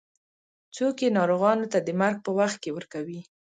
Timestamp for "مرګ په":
2.01-2.31